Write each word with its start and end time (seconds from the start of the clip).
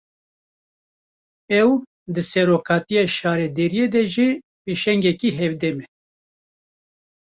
Ew, 1.63 1.67
di 2.13 2.21
serokatiya 2.29 3.03
şaredariyê 3.15 3.87
de 3.93 4.03
jî 4.13 4.27
pêşengekî 4.63 5.29
hevdem 5.39 5.77
e 5.83 5.85